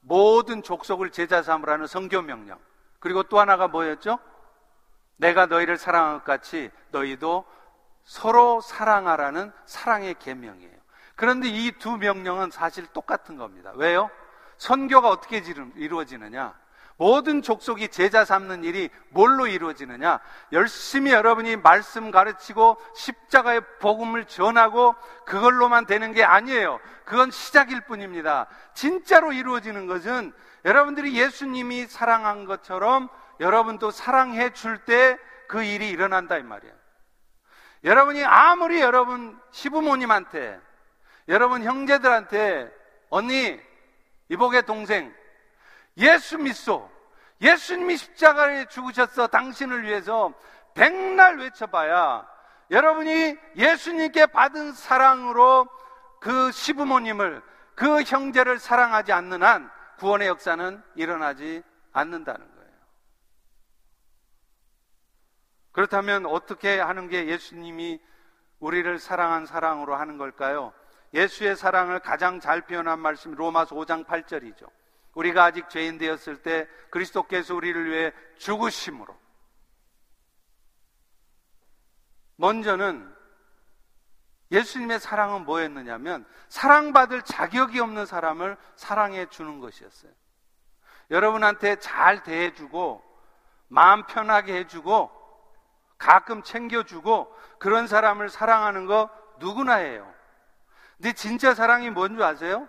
[0.00, 2.58] 모든 족속을 제자 삼으라는 성교 명령.
[3.00, 4.18] 그리고 또 하나가 뭐였죠?
[5.16, 7.44] 내가 너희를 사랑한 것 같이 너희도
[8.04, 10.81] 서로 사랑하라는 사랑의 계명이에요.
[11.16, 13.72] 그런데 이 두 명령은 사실 똑같은 겁니다.
[13.74, 14.10] 왜요?
[14.58, 15.38] 선교가 어떻게
[15.76, 16.54] 이루어지느냐?
[16.98, 20.20] 모든 족속이 제자 삼는 일이 뭘로 이루어지느냐?
[20.52, 24.94] 열심히 여러분이 말씀 가르치고 십자가의 복음을 전하고
[25.26, 26.78] 그걸로만 되는 게 아니에요.
[27.04, 28.46] 그건 시작일 뿐입니다.
[28.74, 30.32] 진짜로 이루어지는 것은
[30.64, 33.08] 여러분들이 예수님이 사랑한 것처럼
[33.40, 36.74] 여러분도 사랑해 줄 때 그 일이 일어난다 이 말이에요.
[37.84, 40.58] 여러분이 아무리 여러분 시부모님한테
[41.28, 42.70] 여러분 형제들한테
[43.10, 43.60] 언니
[44.28, 45.14] 이복의 동생,
[45.98, 46.90] 예수 믿소.
[47.40, 49.26] 예수님이 십자가에 죽으셨어.
[49.26, 50.32] 당신을 위해서
[50.74, 52.26] 백날 외쳐봐야
[52.70, 55.68] 여러분이 예수님께 받은 사랑으로
[56.20, 57.42] 그 시부모님을
[57.74, 62.72] 그 형제를 사랑하지 않는 한 구원의 역사는 일어나지 않는다는 거예요.
[65.72, 68.00] 그렇다면 어떻게 하는 게 예수님이
[68.60, 70.72] 우리를 사랑한 사랑으로 하는 걸까요?
[71.14, 74.70] 예수의 사랑을 가장 잘 표현한 말씀이 로마서 5장 8절이죠.
[75.14, 79.14] 우리가 아직 죄인 되었을 때 그리스도께서 우리를 위해 죽으심으로
[82.36, 83.14] 먼저는
[84.50, 90.12] 예수님의 사랑은 뭐였느냐면 사랑받을 자격이 없는 사람을 사랑해 주는 것이었어요.
[91.10, 93.02] 여러분한테 잘 대해주고
[93.68, 95.10] 마음 편하게 해주고
[95.96, 100.12] 가끔 챙겨주고 그런 사람을 사랑하는 거 누구나 해요.
[101.02, 102.68] 근데 진짜 사랑이 뭔 줄 아세요?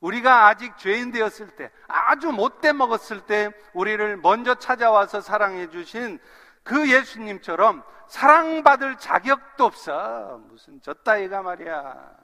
[0.00, 6.18] 우리가 아직 죄인 되었을 때, 아주 못돼 먹었을 때, 우리를 먼저 찾아와서 사랑해 주신
[6.62, 10.40] 그 예수님처럼 사랑받을 자격도 없어.
[10.48, 12.16] 무슨 저 따위가 말이야.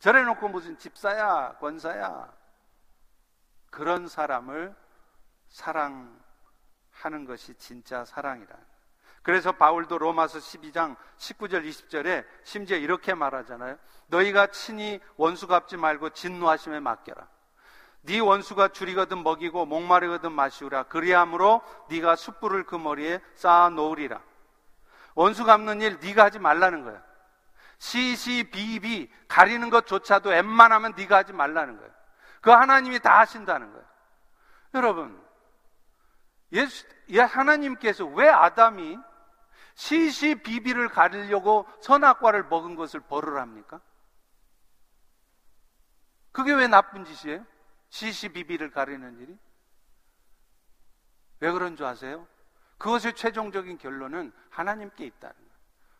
[0.00, 2.32] 저래 놓고 무슨 집사야, 권사야.
[3.70, 4.74] 그런 사람을
[5.50, 6.16] 사랑하는
[7.28, 8.56] 것이 진짜 사랑이라.
[9.22, 13.76] 그래서 바울도 로마서 12장 19절 20절에 심지어 이렇게 말하잖아요.
[14.06, 17.28] 너희가 친히 원수 갚지 말고 진노하심에 맡겨라.
[18.02, 20.84] 네 원수가 줄이거든 먹이고 목마르거든 마시우라.
[20.84, 24.22] 그리함으로 네가 숯불을 그 머리에 쌓아 놓으리라.
[25.14, 27.02] 원수 갚는 일 네가 하지 말라는 거야.
[27.78, 31.90] 시시비비 가리는 것조차도 웬만하면 네가 하지 말라는 거야.
[32.40, 33.82] 그 하나님이 다 하신다는 거야.
[34.74, 35.20] 여러분,
[36.52, 36.86] 예수,
[37.18, 38.98] 하나님께서 왜 아담이
[39.80, 43.80] 시시비비를 가리려고 선악과를 먹은 것을 벌을 합니까?
[46.32, 47.46] 그게 왜 나쁜 짓이에요?
[47.88, 49.38] 시시비비를 가리는 일이?
[51.40, 52.26] 왜 그런 줄 아세요?
[52.76, 55.50] 그것의 최종적인 결론은 하나님께 있다는 거예요.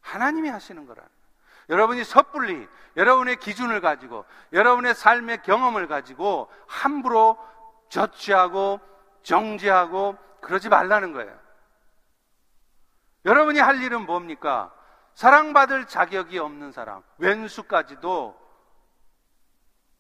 [0.02, 1.20] 하나님이 하시는 거라는 거예요.
[1.70, 7.38] 여러분이 섣불리 여러분의 기준을 가지고 여러분의 삶의 경험을 가지고 함부로
[7.88, 8.78] 저취하고
[9.22, 11.39] 정지하고 그러지 말라는 거예요.
[13.24, 14.74] 여러분이 할 일은 뭡니까?
[15.14, 18.38] 사랑받을 자격이 없는 사람, 왼수까지도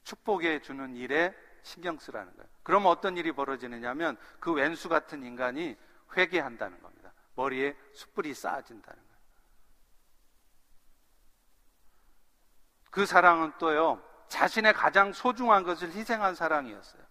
[0.04, 2.48] 축복해 주는 일에 신경 쓰라는 거예요.
[2.62, 5.76] 그럼 어떤 일이 벌어지느냐면 그 왼수 같은 인간이
[6.16, 7.12] 회개한다는 겁니다.
[7.34, 9.10] 머리에 숯불이 쌓아진다는 거예요.
[12.90, 17.02] 그 사랑은 또요, 자신의 가장 소중한 것을 희생한 사랑이었어요.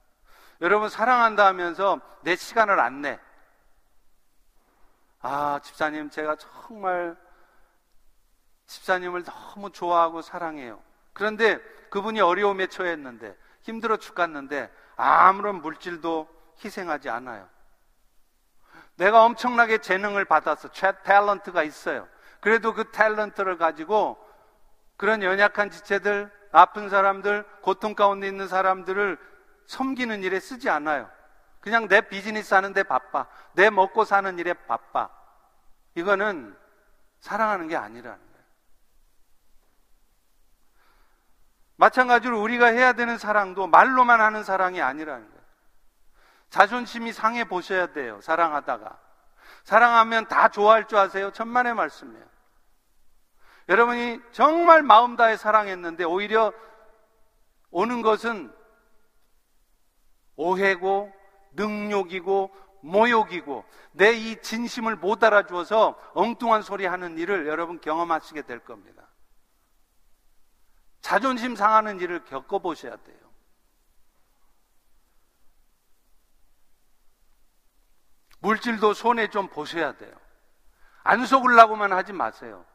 [0.62, 3.20] 여러분, 사랑한다 하면서 내 시간을 안 내.
[5.22, 7.16] 아, 집사님, 제가 정말
[8.68, 10.82] 집사님을 너무 좋아하고 사랑해요.
[11.14, 16.28] 그런데 그분이 어려움에 처했는데 힘들어 죽겠는데 아무런 물질도
[16.64, 17.50] 희생하지 않아요.
[18.96, 22.08] 내가 엄청나게 재능을 받아서 최 탤런트가 있어요.
[22.42, 24.18] 그래도 그 탤런트를 가지고
[24.98, 29.18] 그런 연약한 지체들, 아픈 사람들, 고통 가운데 있는 사람들을
[29.66, 31.10] 섬기는 일에 쓰지 않아요.
[31.60, 33.28] 그냥 내 비즈니스 하는데 바빠.
[33.54, 35.10] 내 먹고 사는 일에 바빠.
[35.96, 36.58] 이거는
[37.20, 38.46] 사랑하는 게 아니라는 거예요.
[41.76, 45.40] 마찬가지로 우리가 해야 되는 사랑도 말로만 하는 사랑이 아니라는 거예요.
[46.50, 48.20] 자존심이 상해 보셔야 돼요.
[48.22, 48.98] 사랑하다가.
[49.64, 51.32] 사랑하면 다 좋아할 줄 아세요?
[51.32, 52.26] 천만의 말씀이에요.
[53.68, 56.52] 여러분이 정말 마음 다해 사랑했는데 오히려
[57.70, 58.52] 오는 것은
[60.38, 61.19] 오해고
[61.60, 69.08] 능욕이고 모욕이고 내 이 진심을 못 알아주어서 엉뚱한 소리 하는 일을 여러분 경험하시게 될 겁니다.
[71.02, 73.18] 자존심 상하는 일을 겪어보셔야 돼요.
[78.40, 80.16] 물질도 손에 좀 보셔야 돼요.
[81.04, 82.66] 안 속으려고만 하지 마세요.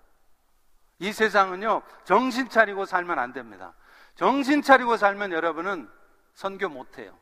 [0.98, 3.74] 이 세상은요, 정신 차리고 살면 안 됩니다.
[4.14, 5.90] 정신 차리고 살면 여러분은
[6.34, 7.18] 선교 못 해요.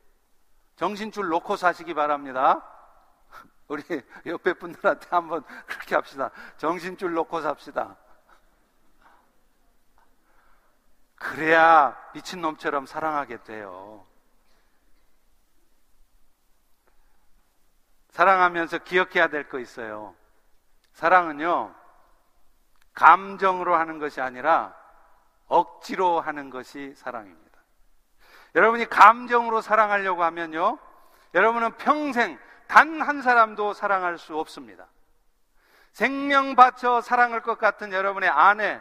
[0.77, 2.63] 정신줄 놓고 사시기 바랍니다.
[3.69, 3.83] 우리
[4.27, 6.31] 옆에 분들한테 한번 그렇게 합시다.
[6.57, 7.97] 정신줄 놓고 삽시다.
[11.17, 14.05] 그래야 미친놈처럼 사랑하게 돼요.
[18.11, 20.15] 사랑하면서 기억해야 될 거 있어요.
[20.93, 21.75] 사랑은요,
[22.93, 24.77] 감정으로 하는 것이 아니라
[25.47, 27.52] 억지로 하는 것이 사랑입니다.
[28.55, 30.79] 여러분이 감정으로 사랑하려고 하면요,
[31.35, 34.87] 여러분은 평생 단 한 사람도 사랑할 수 없습니다.
[35.93, 38.81] 생명 바쳐 사랑할 것 같은 여러분의 아내,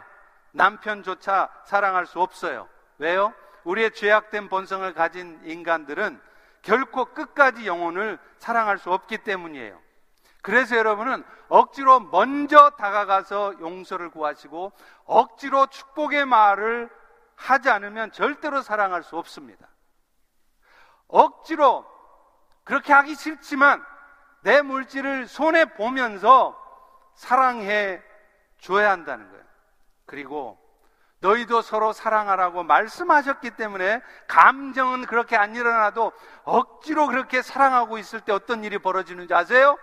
[0.52, 2.68] 남편조차 사랑할 수 없어요.
[2.96, 3.34] 왜요?
[3.64, 6.20] 우리의 죄악된 본성을 가진 인간들은
[6.62, 9.78] 결코 끝까지 영혼을 사랑할 수 없기 때문이에요.
[10.40, 14.72] 그래서 여러분은 억지로 먼저 다가가서 용서를 구하시고
[15.04, 16.88] 억지로 축복의 말을
[17.42, 19.68] 하지 않으면 절대로 사랑할 수 없습니다.
[21.08, 21.84] 억지로
[22.64, 23.84] 그렇게 하기 싫지만
[24.42, 26.58] 내 물질을 손에 보면서
[27.14, 28.00] 사랑해
[28.58, 29.44] 줘야 한다는 거예요.
[30.06, 30.58] 그리고
[31.18, 36.12] 너희도 서로 사랑하라고 말씀하셨기 때문에 감정은 그렇게 안 일어나도
[36.44, 39.78] 억지로 그렇게 사랑하고 있을 때 어떤 일이 벌어지는지 아세요?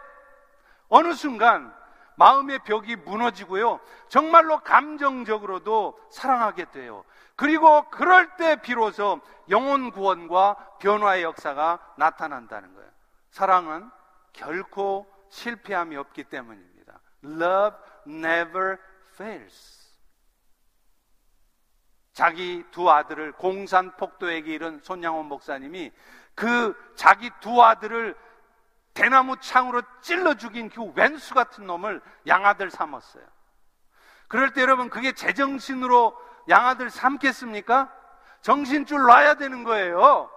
[0.89, 1.73] 어느 순간
[2.19, 3.79] 마음의 벽이 무너지고요.
[4.09, 7.05] 정말로 감정적으로도 사랑하게 돼요.
[7.37, 12.89] 그리고 그럴 때 비로소 영혼 구원과 변화의 역사가 나타난다는 거예요.
[13.31, 13.89] 사랑은
[14.33, 16.99] 결코 실패함이 없기 때문입니다.
[17.23, 18.77] Love never
[19.13, 19.79] fails.
[22.11, 25.93] 자기 두 아들을 공산 폭도에게 이른 손양원 목사님이
[26.35, 28.13] 그 자기 두 아들을
[28.99, 33.23] 대나무 창으로 찔러 죽인 그 왼수 같은 놈을 양아들 삼았어요.
[34.27, 36.13] 그럴 때 여러분 그게 제정신으로
[36.49, 37.89] 양아들 삼겠습니까?
[38.41, 40.29] 정신줄 놔야 되는 거예요.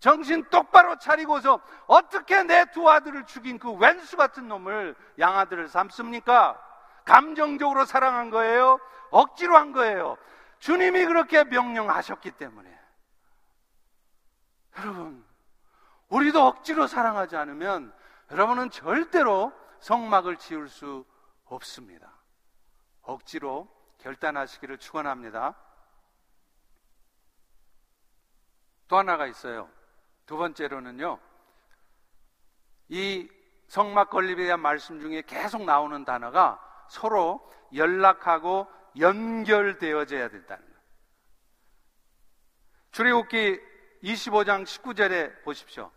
[0.00, 6.60] 정신 똑바로 차리고서 어떻게 내 두 아들을 죽인 그 왼수 같은 놈을 양아들을 삼습니까?
[7.04, 8.80] 감정적으로 사랑한 거예요?
[9.10, 10.16] 억지로 한 거예요?
[10.58, 12.80] 주님이 그렇게 명령하셨기 때문에.
[14.78, 15.24] 여러분,
[16.10, 17.94] 우리도 억지로 사랑하지 않으면
[18.30, 21.04] 여러분은 절대로 성막을 지을 수
[21.44, 22.12] 없습니다.
[23.02, 23.68] 억지로
[23.98, 25.56] 결단하시기를 축원합니다.
[28.88, 29.70] 또 하나가 있어요.
[30.26, 31.18] 두 번째로는요.
[32.88, 33.28] 이
[33.68, 37.40] 성막 건립에 대한 말씀 중에 계속 나오는 단어가 서로
[37.72, 38.66] 연락하고
[38.98, 40.80] 연결되어져야 된다는 거예요.
[42.90, 43.60] 출애굽기
[44.02, 45.92] 25장 19절에 보십시오.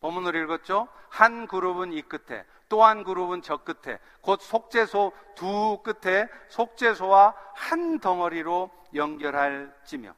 [0.00, 0.88] 본문을 읽었죠?
[1.08, 7.98] 한 그룹은 이 끝에, 또 한 그룹은 저 끝에, 곧 속죄소 두 끝에 속죄소와 한
[7.98, 10.14] 덩어리로 연결할 지며.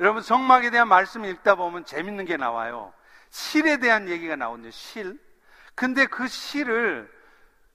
[0.00, 2.92] 여러분 성막에 대한 말씀을 읽다 보면 재밌는 게 나와요.
[3.30, 5.18] 실에 대한 얘기가 나오는데 실.
[5.74, 7.12] 근데 그 실을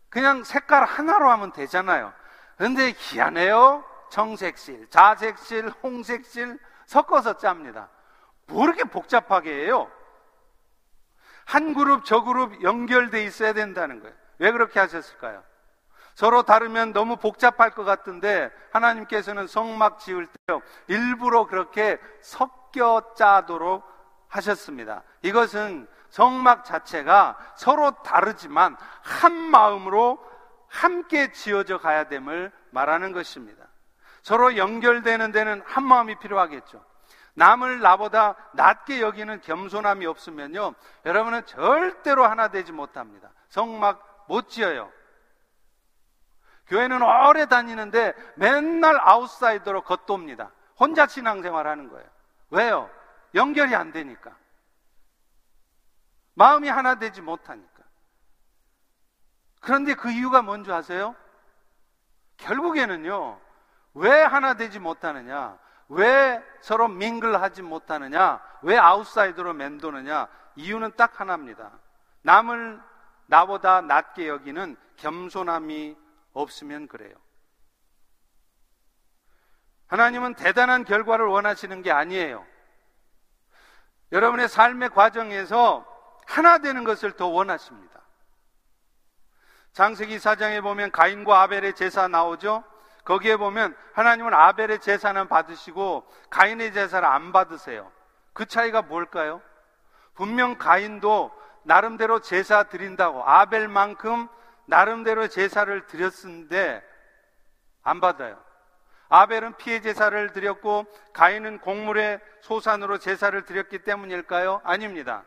[0.10, 2.14] 그냥 색깔 하나로 하면 되잖아요.
[2.58, 3.84] 근데 희한해요.
[4.10, 7.90] 청색실, 자색실, 홍색실 섞어서 짭니다.
[8.46, 9.90] 뭐 이렇게 복잡하게 해요?
[11.46, 14.16] 한 그룹, 저 그룹 연결돼 있어야 된다는 거예요.
[14.40, 15.44] 왜 그렇게 하셨을까요?
[16.16, 23.84] 서로 다르면 너무 복잡할 것 같은데 하나님께서는 성막 지을 때 일부러 그렇게 섞여 짜도록
[24.28, 25.04] 하셨습니다.
[25.22, 30.24] 이것은 성막 자체가 서로 다르지만 한 마음으로
[30.68, 33.66] 함께 지어져 가야 됨을 말하는 것입니다.
[34.22, 36.84] 서로 연결되는 데는 한 마음이 필요하겠죠.
[37.36, 40.74] 남을 나보다 낮게 여기는 겸손함이 없으면요.
[41.06, 43.32] 여러분은 절대로 하나 되지 못합니다.
[43.50, 44.92] 성막 못 지어요.
[46.68, 50.52] 교회는 오래 다니는데 맨날 아웃사이더로 겉돕니다.
[50.80, 52.08] 혼자 신앙생활 하는 거예요.
[52.50, 52.90] 왜요?
[53.36, 54.36] 연결이 안 되니까.
[56.36, 57.84] 마음이 하나 되지 못하니까.
[59.60, 61.16] 그런데 그 이유가 뭔지 아세요?
[62.38, 63.40] 결국에는요,
[63.94, 65.58] 왜 하나 되지 못하느냐?
[65.90, 68.42] 왜 서로 밍글하지 못하느냐?
[68.62, 70.28] 왜 아웃사이더로 맴도느냐?
[70.56, 71.72] 이유는 딱 하나입니다.
[72.22, 72.82] 남을
[73.28, 75.98] 나보다 낮게 여기는 겸손함이
[76.34, 77.16] 없으면 그래요.
[79.88, 82.46] 하나님은 대단한 결과를 원하시는 게 아니에요.
[84.12, 85.86] 여러분의 삶의 과정에서
[86.26, 88.02] 하나 되는 것을 더 원하십니다.
[89.74, 92.64] 장세기 사장에 보면 가인과 아벨의 제사 나오죠?
[93.06, 97.92] 거기에 보면 하나님은 아벨의 제사는 받으시고 가인의 제사를 안 받으세요.
[98.34, 99.42] 그 차이가 뭘까요?
[100.16, 101.32] 분명 가인도
[101.64, 104.28] 나름대로 제사 드린다고 아벨만큼
[104.66, 106.84] 나름대로 제사를 드렸는데
[107.84, 108.42] 안 받아요.
[109.10, 114.62] 아벨은 피해 제사를 드렸고 가인은 곡물의 소산으로 제사를 드렸기 때문일까요?
[114.64, 115.24] 아닙니다.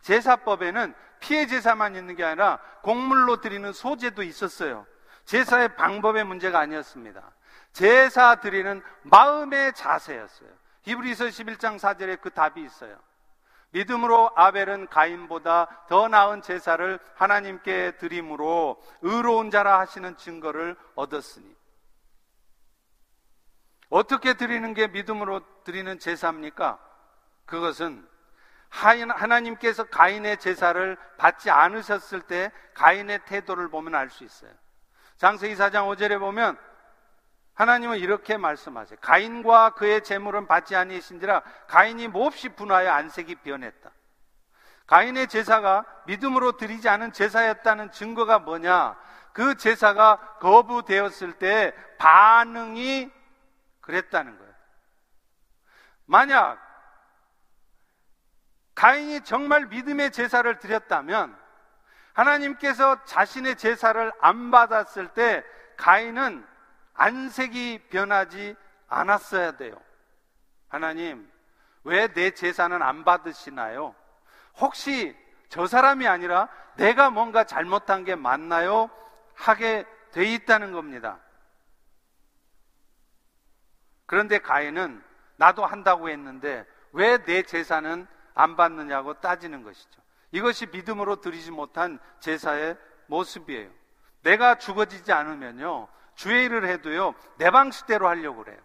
[0.00, 4.86] 제사법에는 피해 제사만 있는 게 아니라 곡물로 드리는 소제도 있었어요.
[5.24, 7.32] 제사의 방법의 문제가 아니었습니다.
[7.72, 10.48] 제사 드리는 마음의 자세였어요.
[10.82, 12.98] 히브리서 11장 4절에 그 답이 있어요.
[13.70, 21.52] 믿음으로 아벨은 가인보다 더 나은 제사를 하나님께 드림으로 의로운 자라 하시는 증거를 얻었으니
[23.88, 26.78] 어떻게 드리는 게 믿음으로 드리는 제사입니까?
[27.46, 28.08] 그것은
[28.68, 34.52] 하나님께서 가인의 제사를 받지 않으셨을 때 가인의 태도를 보면 알 수 있어요.
[35.16, 36.58] 장세기 4장 5절에 보면
[37.54, 38.98] 하나님은 이렇게 말씀하세요.
[39.00, 43.90] 가인과 그의 재물은 받지 아니신지라 가인이 몹시 분하여 안색이 변했다.
[44.86, 48.96] 가인의 제사가 믿음으로 드리지 않은 제사였다는 증거가 뭐냐?
[49.32, 53.10] 그 제사가 거부되었을 때 반응이
[53.80, 54.54] 그랬다는 거예요.
[56.06, 56.58] 만약
[58.74, 61.38] 가인이 정말 믿음의 제사를 드렸다면
[62.14, 65.44] 하나님께서 자신의 제사를 안 받았을 때
[65.76, 66.46] 가인은
[66.94, 68.56] 안색이 변하지
[68.88, 69.80] 않았어야 돼요.
[70.68, 71.30] 하나님,
[71.82, 73.94] 왜 내 제사는 안 받으시나요?
[74.56, 75.16] 혹시
[75.48, 78.90] 저 사람이 아니라 내가 뭔가 잘못한 게 맞나요?
[79.34, 81.18] 하게 돼 있다는 겁니다.
[84.06, 85.02] 그런데 가인은
[85.36, 90.00] 나도 한다고 했는데 왜 내 제사는 안 받느냐고 따지는 것이죠.
[90.34, 92.76] 이것이 믿음으로 드리지 못한 제사의
[93.06, 93.70] 모습이에요.
[94.22, 95.86] 내가 죽어지지 않으면요.
[96.16, 97.14] 주의 일을 해도요.
[97.36, 98.58] 내 방식대로 하려고 그래요.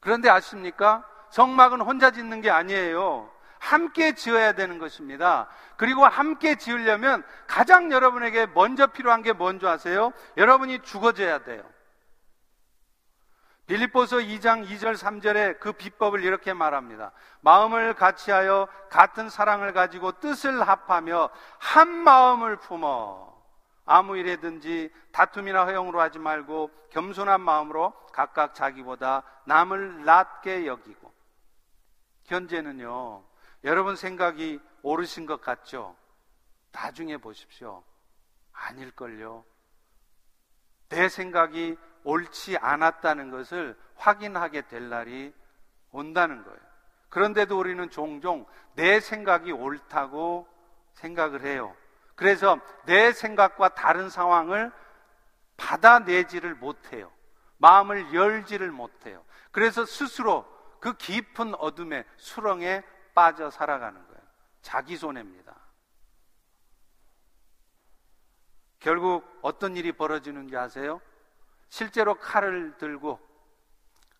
[0.00, 1.08] 그런데 아십니까?
[1.30, 3.30] 성막은 혼자 짓는 게 아니에요.
[3.58, 5.48] 함께 지어야 되는 것입니다.
[5.78, 10.12] 그리고 함께 지으려면 가장 여러분에게 먼저 필요한 게 뭔지 아세요?
[10.36, 11.62] 여러분이 죽어져야 돼요.
[13.70, 17.12] 빌립보서 2장 2절 3절에 그 비법을 이렇게 말합니다.
[17.40, 23.32] 마음을 같이하여 같은 사랑을 가지고 뜻을 합하며 한 마음을 품어
[23.84, 31.12] 아무 일에든지 다툼이나 허용으로 하지 말고 겸손한 마음으로 각각 자기보다 남을 낮게 여기고
[32.24, 33.22] 현재는요
[33.62, 35.94] 여러분 생각이 옳으신 것 같죠?
[36.72, 37.84] 나중에 보십시오.
[38.52, 39.44] 아닐걸요.
[40.88, 45.34] 내 생각이 옳지 않았다는 것을 확인하게 될 날이
[45.92, 46.58] 온다는 거예요.
[47.08, 50.48] 그런데도 우리는 종종 내 생각이 옳다고
[50.94, 51.74] 생각을 해요.
[52.14, 54.70] 그래서 내 생각과 다른 상황을
[55.56, 57.10] 받아내지를 못해요.
[57.58, 59.24] 마음을 열지를 못해요.
[59.50, 60.46] 그래서 스스로
[60.80, 62.82] 그 깊은 어둠의 수렁에
[63.14, 64.20] 빠져 살아가는 거예요.
[64.62, 65.54] 자기 손해입니다.
[68.78, 71.00] 결국 어떤 일이 벌어지는지 아세요?
[71.70, 73.18] 실제로 칼을 들고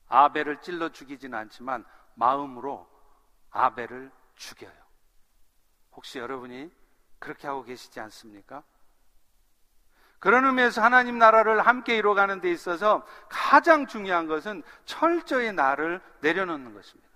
[0.09, 1.85] 아벨을 찔러 죽이지는 않지만
[2.15, 2.89] 마음으로
[3.51, 4.73] 아벨을 죽여요.
[5.93, 6.71] 혹시 여러분이
[7.19, 8.63] 그렇게 하고 계시지 않습니까?
[10.21, 17.10] 그런 의미에서 하나님 나라를 함께 이루어가는 데 있어서 가장 중요한 것은 철저히 나를 내려놓는 것입니다.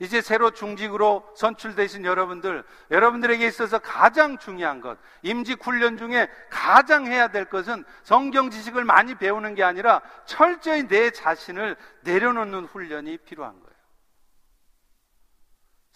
[0.00, 7.28] 이제 새로 중직으로 선출되신 여러분들, 여러분들에게 있어서 가장 중요한 것, 임직 훈련 중에 가장 해야
[7.28, 13.67] 될 것은 성경 지식을 많이 배우는 게 아니라 철저히 내 자신을 내려놓는 훈련이 필요한 거예요.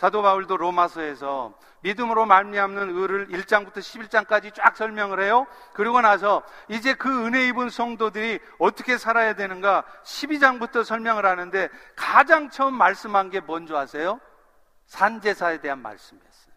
[0.03, 5.46] 사도 바울도 로마서에서 믿음으로 말미암는 의를 1장부터 11장까지 쫙 설명을 해요.
[5.74, 12.74] 그리고 나서 이제 그 은혜 입은 성도들이 어떻게 살아야 되는가 12장부터 설명을 하는데 가장 처음
[12.74, 14.18] 말씀한 게 뭔지 아세요?
[14.86, 16.53] 산제사에 대한 말씀이었어요.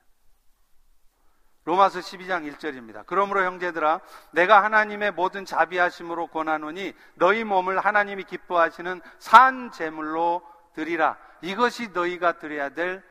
[1.65, 3.03] 로마서 12장 1절입니다.
[3.05, 10.41] 그러므로 형제들아 내가 하나님의 모든 자비하심으로 권하노니 너희 몸을 하나님이 기뻐하시는 산 제물로
[10.73, 11.15] 드리라.
[11.41, 13.03] 이것이 너희가 드려야 될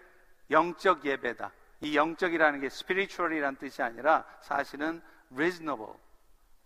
[0.51, 1.53] 영적 예배다.
[1.81, 5.95] 이 영적이라는 게 spiritual이라는 뜻이 아니라 사실은 reasonable,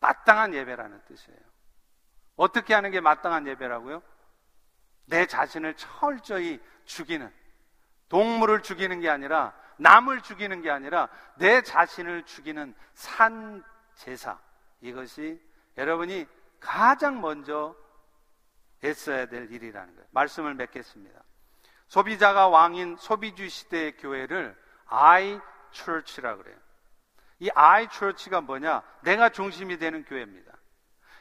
[0.01, 1.41] 마땅한 예배라는 뜻이에요.
[2.37, 4.03] 어떻게 하는 게 마땅한 예배라고요?
[5.07, 7.33] 내 자신을 철저히 죽이는,
[8.09, 13.65] 동물을 죽이는 게 아니라, 남을 죽이는 게 아니라, 내 자신을 죽이는 산
[13.95, 14.39] 제사.
[14.81, 15.41] 이것이
[15.77, 16.27] 여러분이
[16.61, 17.75] 가장 먼저
[18.83, 20.09] 했어야 될 일이라는 거예요.
[20.13, 21.21] 말씀을 맺겠습니다.
[21.89, 25.41] 소비자가 왕인 소비주 시대의 교회를 I
[25.73, 26.57] Church라 그래요.
[27.41, 28.83] 이 I Church가 뭐냐?
[29.03, 30.53] 내가 중심이 되는 교회입니다.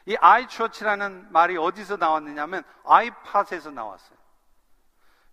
[0.06, 4.18] 이 I Church라는 말이 어디서 나왔느냐면 iPad에서 나왔어요.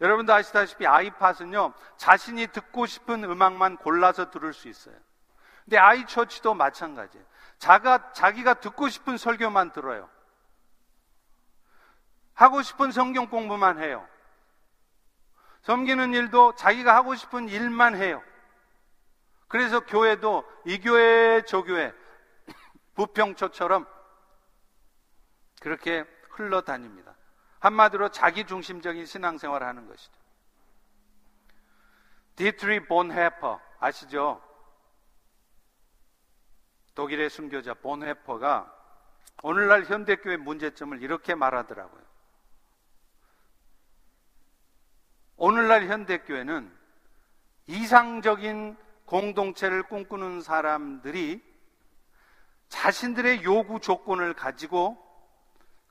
[0.02, 4.96] 여러분도 아시다시피 아이팟은요, 자신이 듣고 싶은 음악만 골라서 들을 수 있어요.
[5.64, 7.26] 근데 아이 처치도 마찬가지예요.
[7.58, 10.10] 자가, 자기가 듣고 싶은 설교만 들어요.
[12.34, 14.06] 하고 싶은 성경 공부만 해요.
[15.66, 18.24] 섬기는 일도 자기가 하고 싶은 일만 해요.
[19.48, 21.92] 그래서 교회도 이 교회 저 교회
[22.94, 23.88] 부평초처럼
[25.60, 27.16] 그렇게 흘러다닙니다.
[27.60, 30.14] 한마디로 자기 중심적인 신앙생활을 하는 것이죠.
[32.36, 34.44] 디트리히 본회퍼 아시죠?
[36.94, 38.72] 독일의 순교자 본회퍼가
[39.42, 42.05] 오늘날 현대교회 문제점을 이렇게 말하더라고요.
[45.48, 46.76] 오늘날 현대교회는
[47.68, 48.76] 이상적인
[49.06, 51.40] 공동체를 꿈꾸는 사람들이
[52.70, 54.98] 자신들의 요구 조건을 가지고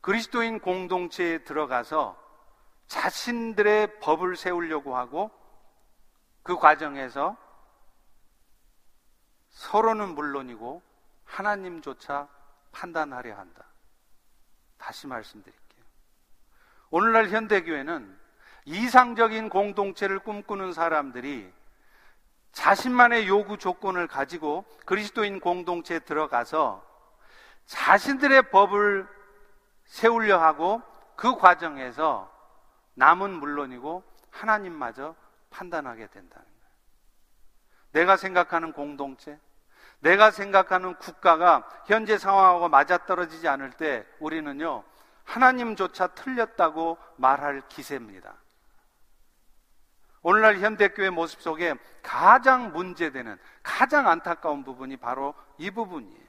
[0.01, 2.21] 그리스도인 공동체에 들어가서
[2.89, 5.31] 자신들의 법을 세우려고 하고
[6.43, 7.37] 그 과정에서
[9.51, 10.83] 서로는 물론이고
[11.23, 12.29] 하나님조차
[12.73, 13.67] 판단하려 한다.
[14.79, 15.85] 다시 말씀드릴게요.
[16.91, 18.24] 오늘날 현대교회는
[18.65, 21.53] 이상적인 공동체를 꿈꾸는 사람들이
[22.53, 26.85] 자신만의 요구 조건을 가지고 그리스도인 공동체에 들어가서
[27.67, 29.09] 자신들의 법을
[29.87, 30.83] 세우려 하고
[31.17, 32.31] 그 과정에서
[32.95, 35.15] 남은 물론이고 하나님마저
[35.51, 36.75] 판단하게 된다는 거예요.
[37.93, 39.39] 내가 생각하는 공동체,
[40.01, 44.85] 내가 생각하는 국가가 현재 상황하고 맞아떨어지지 않을 때 우리는요,
[45.25, 48.35] 하나님조차 틀렸다고 말할 기세입니다.
[50.25, 56.25] 오늘날 현대교회 모습 속에 가장 문제되는, 가장 안타까운 부분이 바로 이 부분이에요.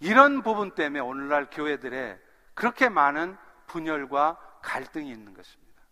[0.00, 2.20] 이런 부분 때문에 오늘날 교회들에
[2.54, 3.36] 그렇게 많은
[3.68, 5.82] 분열과 갈등이 있는 것입니다.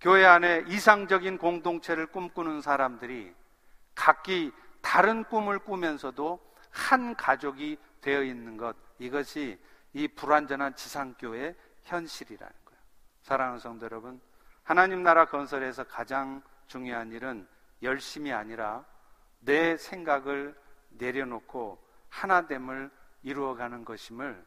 [0.00, 3.34] 교회 안에 이상적인 공동체를 꿈꾸는 사람들이
[3.96, 6.38] 각기 다른 꿈을 꾸면서도
[6.70, 9.60] 한 가족이 되어 있는 것, 이것이
[9.92, 12.80] 이 불완전한 지상교회의 현실이라는 거예요.
[13.22, 14.20] 사랑하는 성도 여러분,
[14.70, 17.44] 하나님 나라 건설에서 가장 중요한 일은
[17.82, 18.84] 열심이 아니라
[19.40, 20.56] 내 생각을
[20.90, 22.88] 내려놓고 하나됨을
[23.24, 24.46] 이루어가는 것임을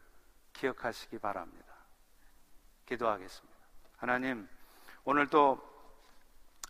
[0.54, 1.76] 기억하시기 바랍니다.
[2.86, 3.60] 기도하겠습니다.
[3.98, 4.48] 하나님,
[5.04, 5.60] 오늘도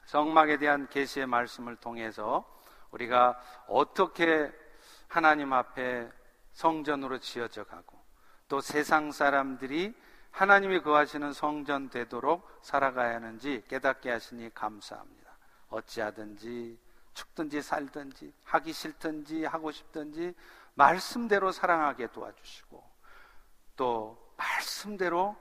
[0.05, 2.51] 성막에 대한 계시의 말씀을 통해서
[2.89, 4.51] 우리가 어떻게
[5.07, 6.09] 하나님 앞에
[6.53, 8.01] 성전으로 지어져 가고
[8.47, 9.93] 또 세상 사람들이
[10.33, 15.31] 하나님이 거하시는 성전 되도록 살아가야 하는지 깨닫게 하시니 감사합니다.
[15.69, 16.77] 어찌하든지
[17.13, 20.33] 죽든지 살든지 하기 싫든지 하고 싶든지
[20.73, 22.83] 말씀대로 사랑하게 도와주시고
[23.75, 25.35] 또 말씀대로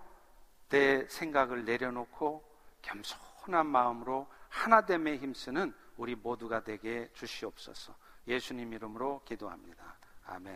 [0.68, 2.45] 내 생각을 내려놓고
[2.82, 7.95] 겸손한 마음으로 하나됨에 힘쓰는 우리 모두가 되게 주시옵소서.
[8.26, 9.97] 예수님 이름으로 기도합니다.
[10.26, 10.51] 아멘.